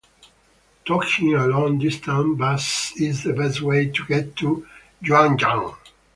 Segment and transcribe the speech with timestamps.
[0.83, 4.65] Taking a long-distance bus is the best way to get to
[5.03, 5.77] Yuanyang.